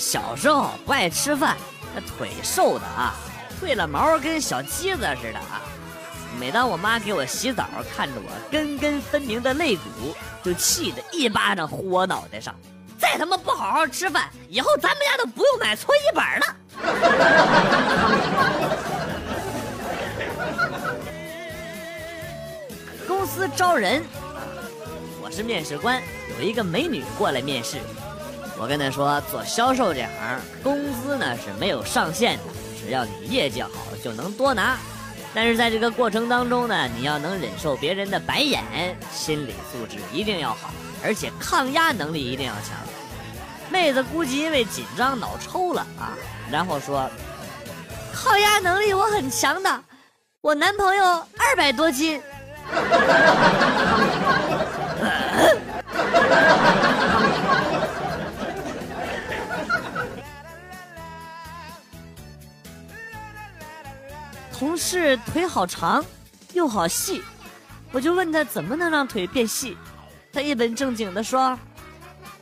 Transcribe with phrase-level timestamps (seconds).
[0.00, 1.58] 小时候不爱吃饭，
[1.94, 3.14] 那腿瘦的啊，
[3.60, 5.60] 褪了毛跟小鸡子似的啊。
[6.38, 12.54] 每当我妈给我洗澡，看着我根根分明的肋骨，就气得一巴掌呼我脑袋上。
[12.98, 16.46] 再他妈不好好吃饭，以后咱们家都不用买搓衣板了。
[23.06, 24.02] 公司招人，
[25.22, 26.02] 我是面试官，
[26.38, 27.76] 有一个美女过来面试。
[28.60, 32.44] 我跟他说，做销售这行，工资呢是没有上限的，
[32.78, 33.70] 只要你业绩好
[34.04, 34.76] 就能多拿。
[35.32, 38.62] 但是在这个过程当中呢，你要能忍受别人的白眼，
[39.10, 40.70] 心理素质一定要好，
[41.02, 42.76] 而且抗压能力一定要强。
[43.70, 46.12] 妹子估计因为紧张脑抽了啊，
[46.50, 47.08] 然后说
[48.12, 49.82] ：“抗压能力我很强的，
[50.42, 51.04] 我男朋友
[51.38, 52.20] 二百多斤。”
[64.60, 66.04] 同事腿好长，
[66.52, 67.22] 又好细，
[67.92, 69.74] 我就问他怎么能让腿变细，
[70.30, 71.58] 他一本正经的说：“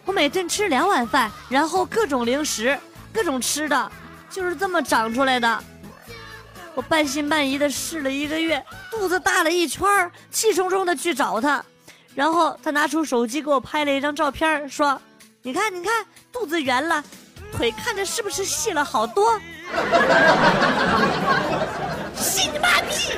[0.04, 2.76] 我每天吃两碗饭，然后各种零食，
[3.12, 3.92] 各种吃的，
[4.28, 5.62] 就是这么长出来的。”
[6.74, 8.60] 我半信半疑的试了一个月，
[8.90, 9.88] 肚子大了一圈
[10.28, 11.64] 气冲冲的去找他，
[12.16, 15.00] 然后他拿出手机给我拍了一张照片，说
[15.42, 17.00] ：“你看，你看，肚子圆了，
[17.52, 19.40] 腿看着是不是细了好多？”
[22.20, 23.14] 信你妈逼！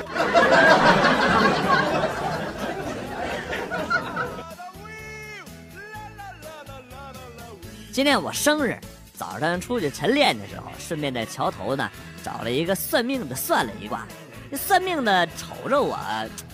[7.92, 8.78] 今天我生日，
[9.14, 11.90] 早上出去晨练的时候，顺便在桥头呢
[12.22, 14.06] 找了一个算命的算了一卦。
[14.50, 15.98] 这算命的瞅着我，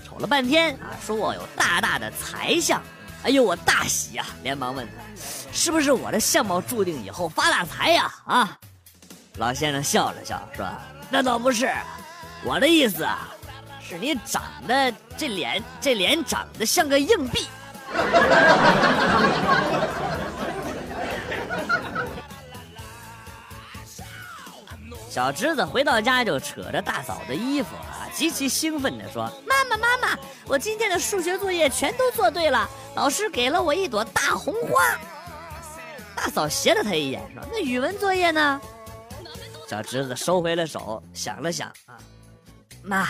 [0.04, 2.80] 瞅了半天啊，说我有大大的财相。
[3.22, 4.92] 哎呦，我大喜呀，连忙问他，
[5.52, 8.12] 是不是我的相貌注定以后发大财呀？
[8.24, 8.58] 啊，
[9.36, 10.66] 老先生笑了笑说
[11.10, 11.68] ：“那倒不是。”
[12.44, 13.28] 我的意思啊，
[13.80, 17.46] 是你长得这脸，这脸长得像个硬币。
[25.08, 34.96] 小侄子回到家就扯着大嫂的衣服啊，极其兴奋地说：“妈妈，妈妈，我今天的数学作业全都做对了，老师给了我一朵大红花。”
[36.14, 38.60] 大嫂斜了他一眼说：“那语文作业呢？”
[39.66, 41.96] 小侄子收回了手，想了想啊。
[42.86, 43.08] 妈，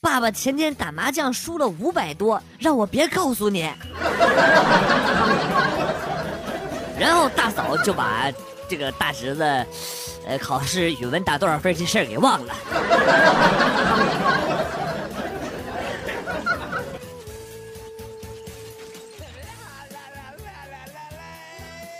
[0.00, 3.62] 爸爸前天打麻将输了五百多，让我别告诉你。
[6.96, 8.30] 然后大嫂就把
[8.68, 9.42] 这个大侄子，
[10.26, 12.54] 呃，考试语文打多少分这事儿给忘了。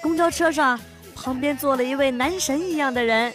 [0.00, 0.78] 公交车上，
[1.16, 3.32] 旁边坐了一位男神一样的人。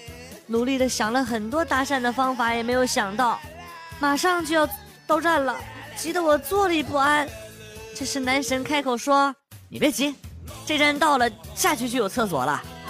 [0.49, 3.39] 努力的想了很多搭讪的方法，也没有想到，
[3.99, 4.67] 马上就要
[5.05, 5.55] 到站了，
[5.95, 7.29] 急得我坐立不安。
[7.95, 9.31] 这时男神开口说
[9.69, 10.15] ：“你别急，
[10.65, 12.63] 这站到了，下去就有厕所了。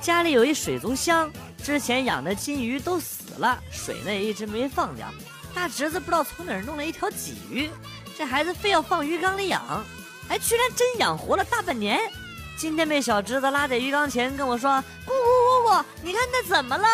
[0.00, 1.30] 家里有一水族箱，
[1.62, 5.06] 之前养的金鱼都死了，水呢也一直没放掉。
[5.52, 7.68] 大侄子不知道从哪儿弄了一条鲫鱼。
[8.20, 9.82] 这孩子非要放鱼缸里养，
[10.28, 11.98] 还居然真养活了大半年。
[12.54, 15.14] 今天被小侄子拉在鱼缸前跟我说：“姑姑
[15.64, 16.86] 姑姑，你看那怎么了？”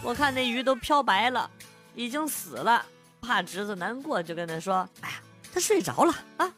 [0.00, 1.50] 我看那鱼都漂白了，
[1.96, 2.86] 已经死了。
[3.20, 5.16] 怕侄子难过，就跟他说：“哎呀，
[5.52, 6.48] 他睡着了啊。”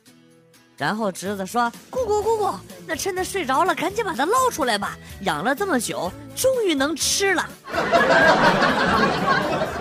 [0.76, 2.52] 然后侄子说：“姑姑姑姑，
[2.86, 4.94] 那趁他睡着了，赶紧把他捞出来吧。
[5.22, 7.48] 养了这么久，终于能吃了。”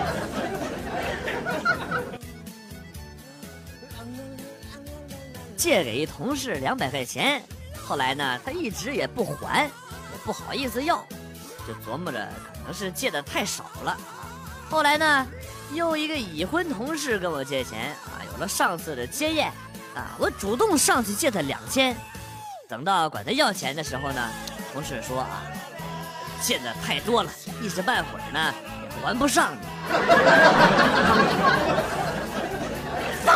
[5.61, 7.39] 借给一同事两百块钱，
[7.87, 10.97] 后来呢，他一直也不还，也不好意思要，
[11.67, 13.95] 就琢磨着可能是借的太少了。
[14.71, 15.27] 后来呢，
[15.75, 19.51] 又一个已婚同事跟我借钱啊，有了上次的经验
[19.93, 21.95] 啊，我主动上去借他两千，
[22.67, 24.31] 等到管他要钱的时候呢，
[24.73, 25.43] 同事说啊，
[26.41, 27.31] 借的太多了，
[27.61, 29.59] 一时半会儿呢也还不上你。
[33.21, 33.27] 出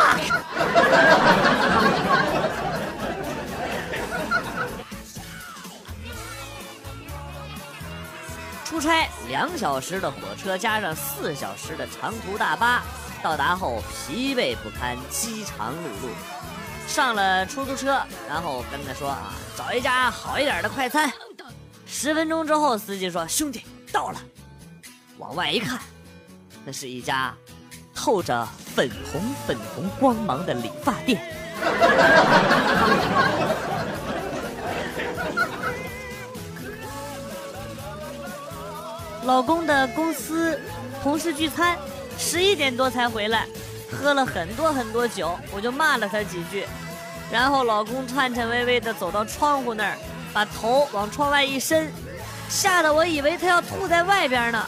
[8.86, 12.84] 差两小时的火车加上四小时的长途大巴，
[13.20, 16.08] 到达后疲惫不堪，饥肠辘辘。
[16.86, 21.12] 上了出租车，然后跟他说啊，找一家好一点的快餐。
[21.84, 24.20] 十分钟之后，司机说：“兄弟，到了。”
[25.18, 25.80] 往外一看，
[26.64, 27.34] 那是一家
[27.92, 28.46] 透着
[28.76, 31.20] 粉红粉红光芒的理发店。
[39.26, 40.58] 老公的公司
[41.02, 41.76] 同事聚餐，
[42.16, 43.44] 十一点多才回来，
[43.90, 46.64] 喝了很多很多酒，我就骂了他几句，
[47.28, 49.96] 然后老公颤颤巍巍地走到窗户那儿，
[50.32, 51.92] 把头往窗外一伸，
[52.48, 54.64] 吓得我以为他要吐在外边呢，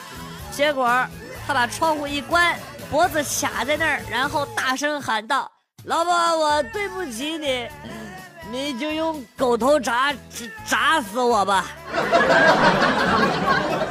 [0.51, 1.07] 结果
[1.47, 2.59] 他把窗户一关，
[2.91, 5.49] 脖子卡在那儿，然后大声喊道
[5.87, 7.69] ：“老婆，我对不起你，
[8.51, 10.17] 你就用狗头铡
[10.67, 11.67] 铡死我吧。”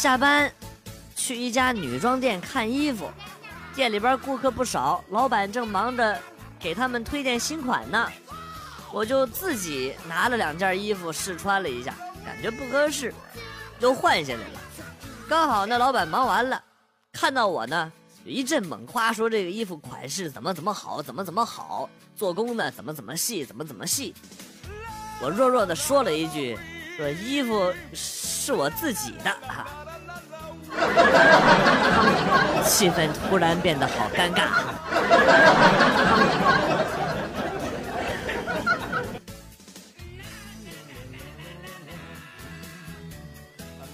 [0.00, 0.50] 下班，
[1.14, 3.10] 去一家女装店看衣服，
[3.74, 6.18] 店里边顾客不少，老板正忙着
[6.58, 8.10] 给他们推荐新款呢。
[8.90, 11.94] 我就自己拿了两件衣服试穿了一下，
[12.24, 13.12] 感觉不合适，
[13.80, 14.60] 又换下来了。
[15.28, 16.64] 刚好那老板忙完了，
[17.12, 17.92] 看到我呢，
[18.24, 24.14] 一阵猛夸，说这个衣服款式怎么怎么好，怎么怎么好，做工呢怎么怎么细，怎么怎么细。
[25.20, 26.58] 我弱弱的说了一句，
[26.96, 29.79] 说衣服是我自己的啊。
[32.64, 34.48] 气氛突然变得好尴尬。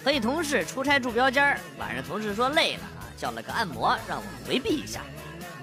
[0.04, 5.00] 和一同事出差住标间晚上同事说累了啊，叫了个按摩让我回避一下。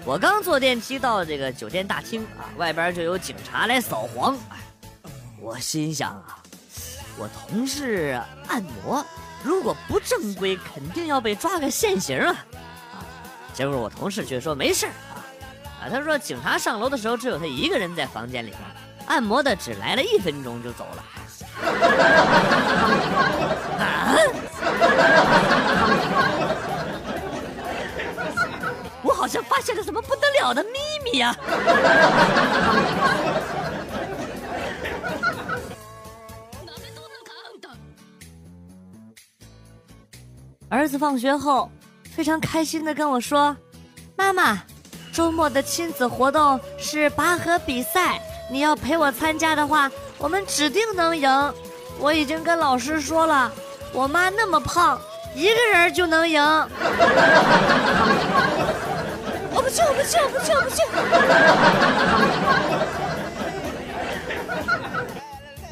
[0.04, 4.38] 我刚坐电梯到这个酒店大厅啊，外边就有警察来扫黄。
[5.40, 6.40] 我心想啊，
[7.18, 9.06] 我同事按摩。
[9.44, 12.36] 如果不正规，肯定要被抓个现行啊！
[12.94, 13.04] 啊，
[13.54, 15.20] 结果我同事却说没事啊，
[15.82, 18.62] 啊，他说警察上楼的时候只有他一个人在房间里边，
[19.06, 21.04] 按摩的只来了一分钟就走了。
[23.80, 24.16] 啊！
[29.02, 30.70] 我好像发现了什么不得了的秘
[31.04, 31.36] 密呀！
[40.98, 41.72] 放学后，
[42.16, 43.56] 非常开心的跟我说
[44.16, 44.62] ：“妈妈，
[45.12, 51.54] 周末的亲子活动是拔河比赛，你要陪我参加的话，我们指定能赢。
[52.00, 53.52] 我已经跟老师说了，
[53.94, 55.00] 我妈那么胖，
[55.36, 56.42] 一个人就能赢。
[59.56, 60.82] ”我不去，我不去，我不去，我不去。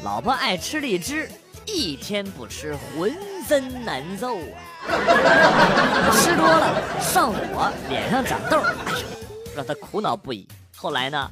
[0.04, 1.28] 老婆爱吃荔枝，
[1.64, 3.12] 一天不吃浑
[3.48, 4.56] 真难受啊。
[6.12, 9.06] 吃多了上火，脸上长痘，哎呦，
[9.54, 10.48] 让他苦恼不已。
[10.76, 11.30] 后来呢，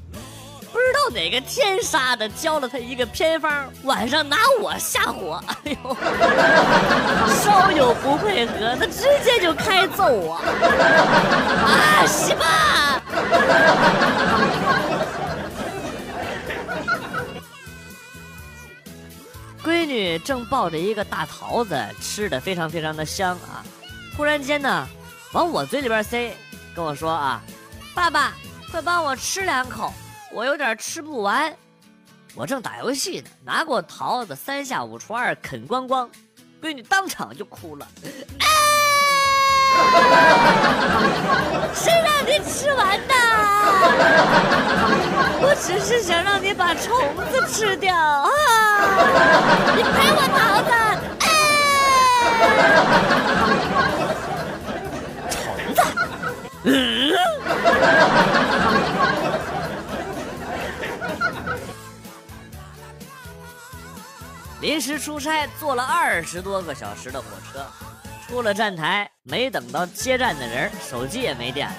[0.73, 5.97] 不知道哪个天杀的教了他一个偏方，晚上拿我下火，哎呦，
[7.43, 10.35] 稍有不配合，他直接就开揍我。
[11.67, 13.03] 啊，西吧！
[19.81, 23.65] 闺女正抱着一个大桃子，吃的非常非常的香啊！
[24.15, 24.87] 突然间呢，
[25.33, 26.37] 往我嘴里边塞，
[26.77, 27.41] 跟我说啊
[27.97, 28.35] ：“爸爸，
[28.71, 29.91] 快帮我吃两口，
[30.35, 31.51] 我有点吃不完。”
[32.37, 36.11] 我正打游戏呢，拿过桃子，三下五除二啃光光，
[36.61, 37.89] 闺女当场就哭了
[42.05, 43.15] 让你吃完的？
[45.71, 46.93] 只是想让你把虫
[47.31, 48.29] 子吃掉啊！
[49.77, 50.73] 你赔我桃子！
[55.31, 55.39] 虫
[55.73, 55.81] 子？
[56.65, 57.15] 嗯？
[64.61, 67.65] 临时出差，坐了二十多个小时的火车。
[68.27, 71.75] 出了站台，没等到接站的人，手机也没电了。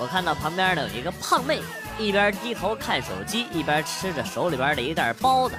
[0.00, 1.62] 我看到旁边呢有一个胖妹，
[1.98, 5.56] 一边低头看手机，一边吃着手里边的一袋包子。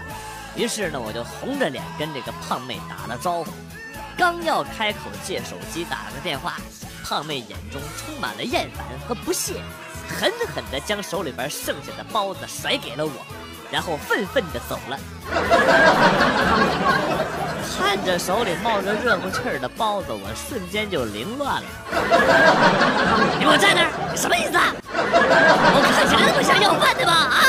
[0.55, 3.51] 于是呢，我就红着脸跟这个胖妹打了招呼。
[4.17, 6.57] 刚要开口借手机打个电话，
[7.03, 9.61] 胖妹眼中充满了厌烦和不屑，
[10.07, 13.11] 狠狠地将手里边剩下的包子甩给了我，
[13.71, 14.99] 然后愤愤地走了。
[17.77, 21.67] 看着手里冒着热乎气儿的包子，我瞬间就凌乱了。
[23.33, 24.73] 你给我站那儿，什么意思啊？
[24.91, 27.13] 我看起来那么像要饭的吗？
[27.13, 27.39] 啊！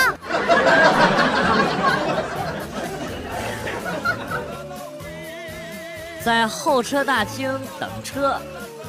[6.23, 8.37] 在候车大厅等车，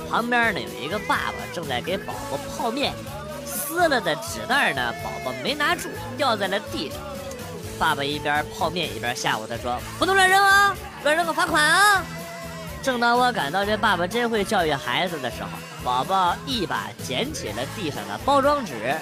[0.10, 2.94] 旁边呢有一个爸爸正在给宝宝泡面，
[3.46, 7.00] 撕了的纸袋呢，宝宝没拿住，掉在了地上。
[7.80, 12.04] 爸爸一边泡面一边吓唬他说：“不能乱扔啊！”乱扔个罚款啊！
[12.84, 15.48] 正当我感到这爸爸真会教育孩子的时候，
[15.84, 18.94] 宝宝一把捡起了地上的包装纸，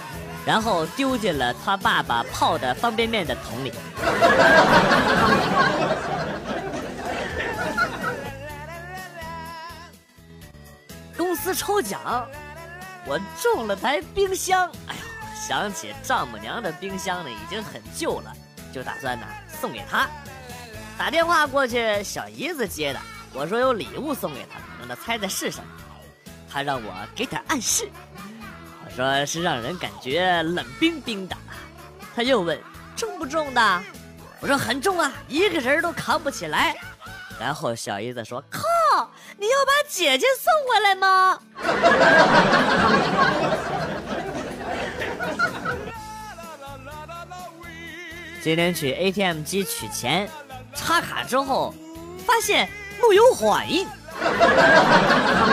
[0.46, 3.74] 然后丢进了他爸爸泡的方便面的桶里。
[11.17, 12.27] 公司抽奖，
[13.05, 14.69] 我中了台冰箱。
[14.88, 18.31] 哎呦，想起丈母娘的冰箱呢，已经很旧了，
[18.77, 19.25] 就打算呢
[19.60, 20.07] 送给他。
[21.00, 23.00] 打电话过去，小姨子接的。
[23.34, 25.65] 我说有礼物送给他，让他猜猜是什么。
[26.48, 27.89] 他让我给点暗示。
[28.86, 31.36] 我说是让人感觉冷冰冰的。
[32.15, 32.60] 他又问
[32.96, 33.84] 重不重的？
[34.39, 36.75] 我说很重啊，一个人都扛不起来。
[37.39, 38.62] 然后小姨子说：“靠，
[39.38, 41.39] 你要把姐姐送回来吗？”
[48.48, 50.25] 今天去 ATM 机取钱，
[50.74, 51.75] 插卡之后
[52.25, 52.70] 发现
[53.01, 53.86] 木有反应，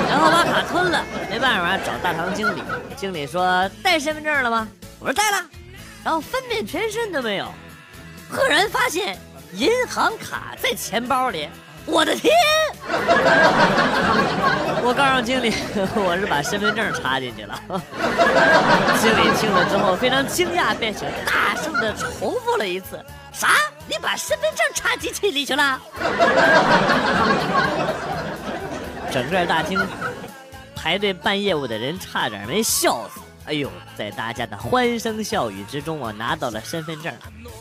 [0.09, 2.63] 然后把卡吞了，没办法找大堂经理。
[2.95, 4.69] 经理说：“带身份证了吗？”
[5.01, 5.45] 我说：“带了。”
[6.05, 7.53] 然后翻遍全身都没有，
[8.31, 9.19] 赫然发现
[9.55, 11.49] 银行卡在钱包里。
[11.87, 12.33] 我的天！
[14.83, 15.53] 我告诉经理，
[15.97, 17.61] 我是把身份证插进去了。
[19.03, 21.55] 经理听了之后非常惊讶，并且大
[21.93, 23.49] 重复了一次：“啥？
[23.87, 25.79] 你把身份证插机器里去了？”
[29.12, 29.79] 整个大厅
[30.75, 33.21] 排队办业务的人差点没笑死。
[33.47, 37.12] 哎呦，在大家的欢声笑语之中，我拿到了身份证，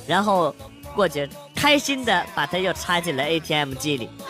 [0.08, 0.56] 然后
[0.96, 1.30] 过去。
[1.56, 4.10] 开心的把它又插进了 ATM 机里。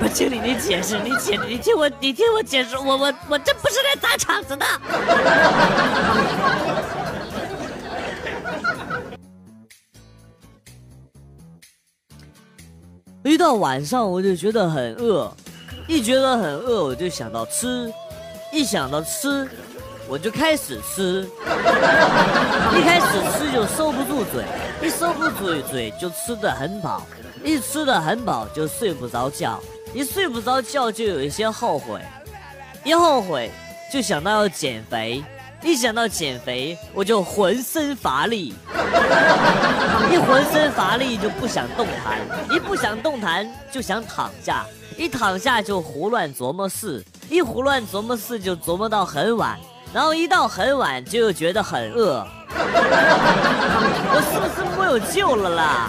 [0.00, 4.66] 我，经理，你解释，你解，你听我，你听我解释，我我我这不是来砸场子的。
[13.26, 15.30] 一到晚上我就觉得很饿，
[15.88, 17.92] 一觉得很饿我就想到吃，
[18.52, 19.48] 一想到吃。
[20.08, 24.44] 我就开始吃，一开始吃就收不住嘴，
[24.80, 27.02] 一收不住嘴就吃的很饱，
[27.42, 29.58] 一吃的很饱就睡不着觉，
[29.92, 32.00] 一睡不着觉就有一些后悔，
[32.84, 33.50] 一后悔
[33.92, 35.24] 就想到要减肥，
[35.60, 38.54] 一想到减肥我就浑身乏力，
[40.10, 42.18] 一浑身乏力就不想动弹，
[42.50, 44.64] 一不想动弹就想躺下，
[44.96, 49.58] 一躺下就胡乱琢磨事，一胡乱琢磨事就琢磨到很晚。
[49.92, 52.26] 然后一到很晚，就又觉得很饿，
[54.12, 55.88] 我是不是没有救了啦？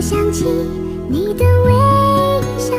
[0.00, 0.44] 想起
[1.08, 1.72] 你的微
[2.56, 2.72] 笑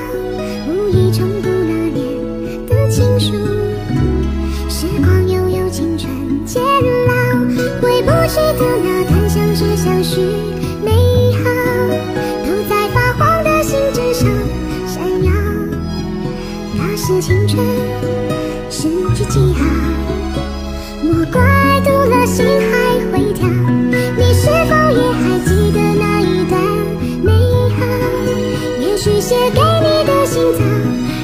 [0.68, 3.59] 无意重读那年的情书。
[29.02, 31.19] 许写给你的心脏。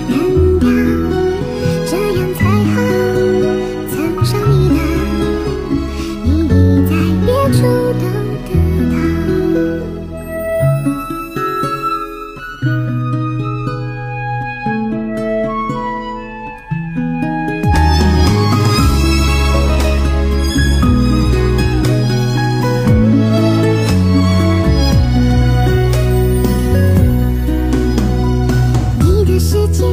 [29.75, 29.85] 间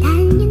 [0.00, 0.45] 但